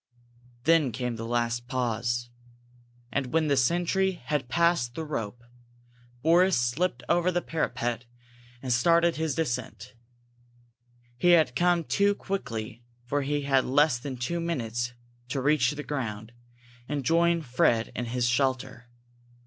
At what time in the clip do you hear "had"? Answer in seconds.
4.13-4.49, 11.33-11.53, 13.43-13.63